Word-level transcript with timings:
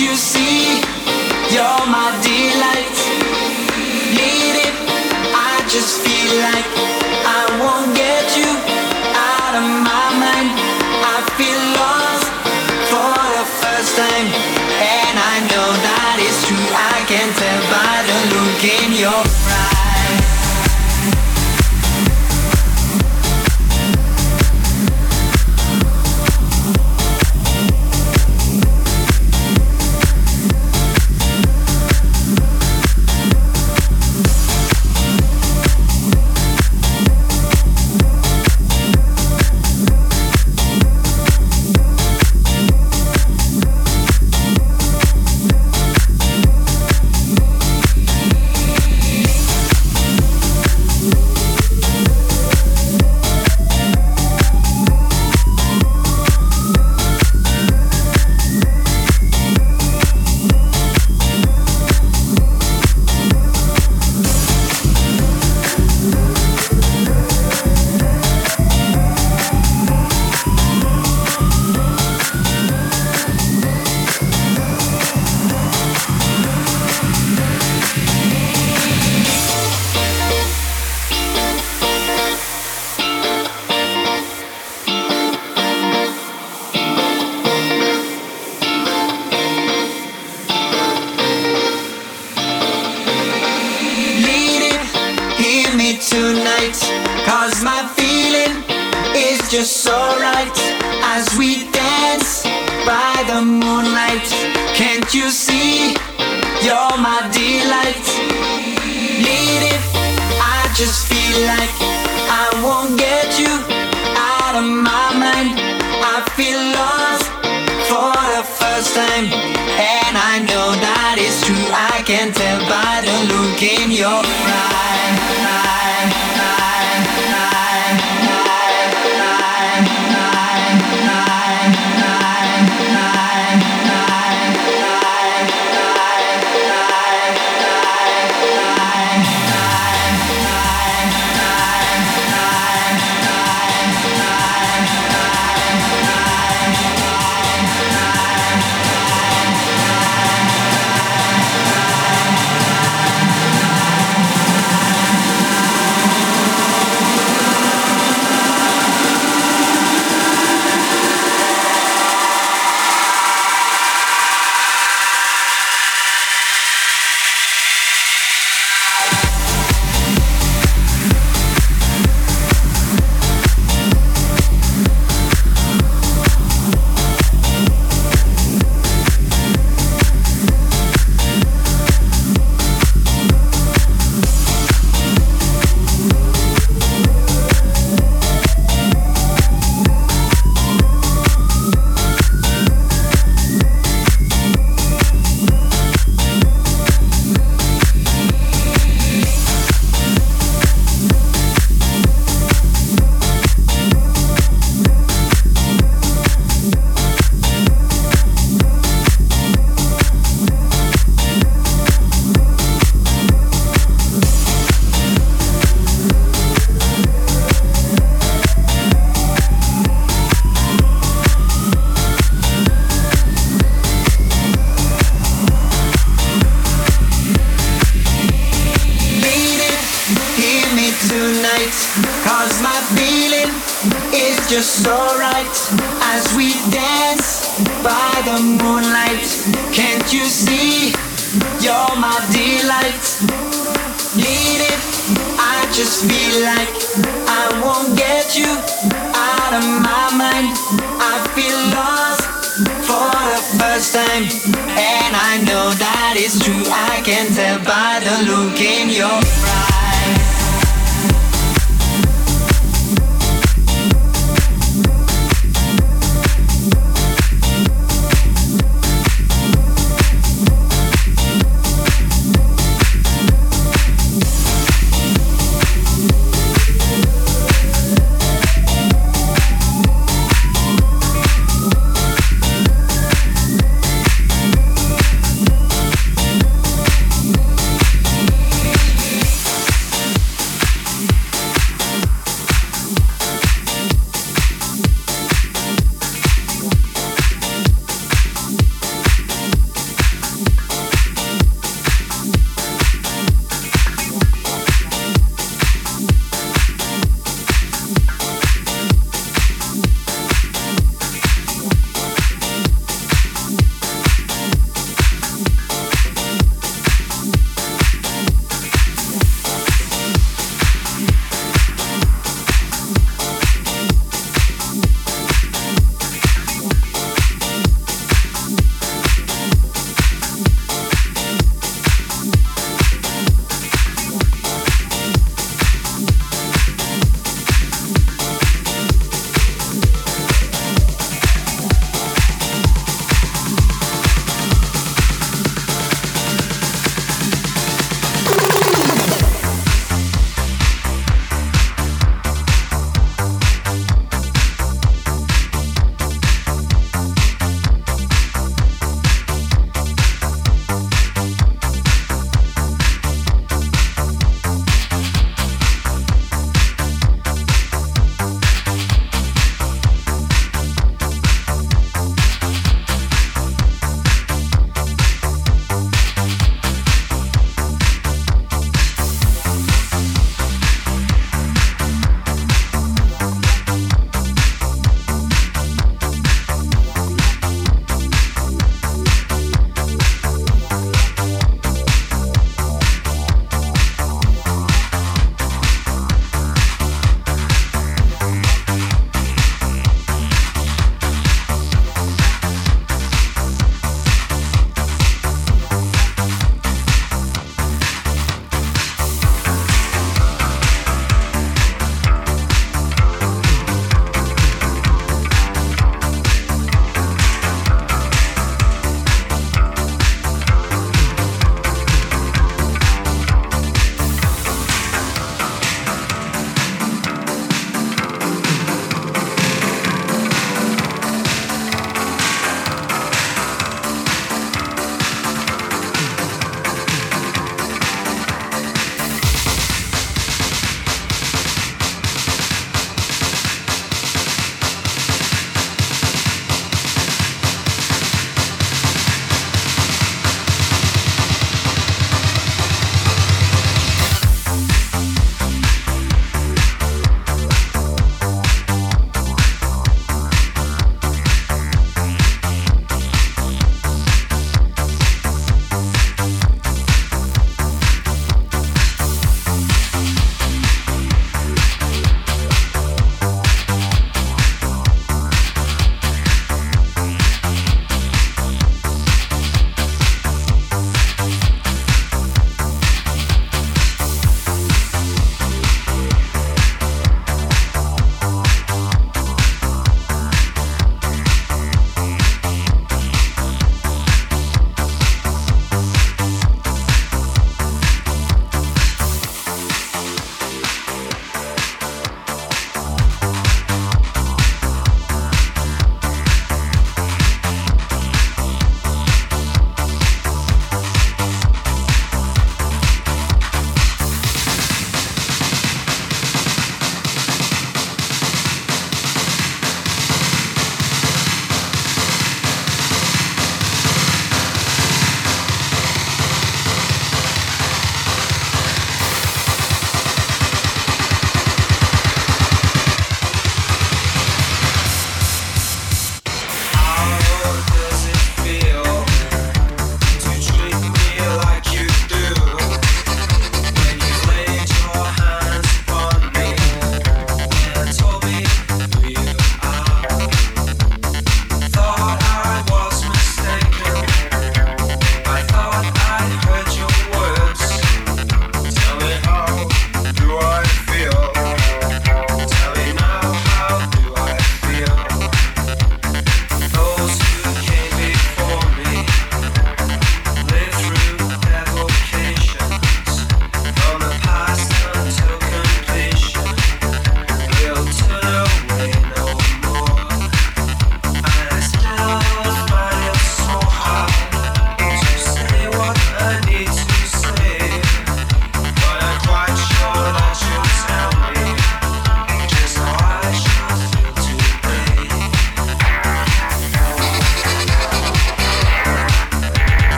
You 0.00 0.10
out 0.10 0.35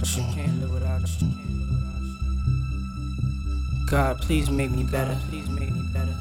without 0.00 1.02
you. 1.20 1.28
God, 3.86 4.20
please 4.20 4.50
make 4.50 4.70
me 4.70 4.82
better. 4.82 5.18
Please 5.28 5.48
make 5.50 5.72
me 5.72 5.82
better. 5.92 6.14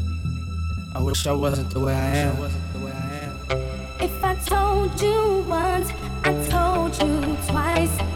I 0.93 1.01
wish 1.01 1.25
I 1.25 1.31
wasn't 1.31 1.69
the 1.71 1.79
way 1.79 1.93
I 1.93 2.15
am. 2.17 2.35
If 4.01 4.23
I 4.23 4.35
told 4.35 5.01
you 5.01 5.45
once, 5.47 5.91
I 6.23 6.33
told 6.49 6.91
you 7.01 7.37
twice. 7.47 8.08